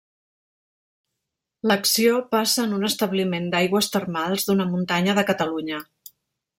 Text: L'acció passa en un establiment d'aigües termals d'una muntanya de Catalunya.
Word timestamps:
L'acció 1.71 2.17
passa 2.33 2.65
en 2.65 2.75
un 2.79 2.89
establiment 2.89 3.47
d'aigües 3.55 3.93
termals 3.99 4.49
d'una 4.49 4.71
muntanya 4.75 5.19
de 5.21 5.31
Catalunya. 5.33 5.89